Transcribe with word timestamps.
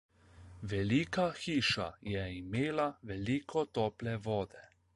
Velika 0.69 1.25
hiša 1.41 1.85
je 2.13 2.23
imela 2.39 2.89
veliko 3.11 3.65
tople 3.79 4.17
vode. 4.29 4.69